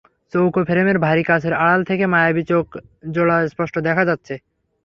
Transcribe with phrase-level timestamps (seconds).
[0.33, 2.65] চৌকো ফ্রেমের ভারী কাচের আড়াল থেকে মায়াবী চোখ
[3.11, 4.33] জোড়া স্পষ্ট দেখা যাচ্ছে।